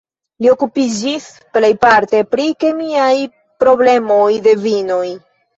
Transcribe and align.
Li 0.43 0.47
okupiĝis 0.53 1.27
plejparte 1.57 2.21
pri 2.31 2.47
kemiaj 2.65 3.13
problemoj 3.65 4.27
de 4.49 4.57
vinoj. 4.67 5.07